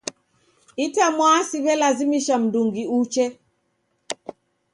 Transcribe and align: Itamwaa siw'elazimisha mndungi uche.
Itamwaa 0.85 1.39
siw'elazimisha 1.49 2.35
mndungi 2.43 2.83
uche. 2.99 3.25